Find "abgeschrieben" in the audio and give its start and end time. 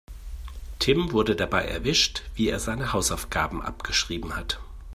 3.61-4.35